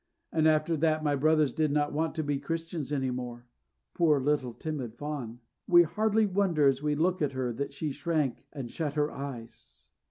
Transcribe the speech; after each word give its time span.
"And 0.31 0.47
after 0.47 0.75
that 0.77 1.03
my 1.03 1.15
brothers 1.15 1.51
did 1.51 1.71
not 1.71 1.93
want 1.93 2.15
to 2.15 2.23
be 2.23 2.39
Christians 2.39 2.91
any 2.91 3.11
more." 3.11 3.45
Poor 3.93 4.19
little 4.19 4.51
timid 4.55 4.95
Fawn! 4.95 5.41
We 5.67 5.83
hardly 5.83 6.25
wonder 6.25 6.65
as 6.67 6.81
we 6.81 6.95
look 6.95 7.21
at 7.21 7.33
her 7.33 7.53
that 7.53 7.71
she 7.71 7.91
shrank 7.91 8.43
and 8.51 8.71
shut 8.71 8.95
her 8.95 9.11
eyes. 9.11 9.85